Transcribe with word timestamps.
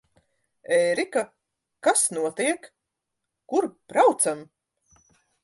Ērika, 0.77 1.21
kas 1.89 2.01
notiek? 2.15 2.67
Kur 3.53 3.69
braucam? 3.93 4.43